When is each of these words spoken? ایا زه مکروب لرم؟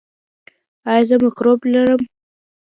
ایا 0.89 1.03
زه 1.09 1.15
مکروب 1.23 1.59
لرم؟ 1.71 2.01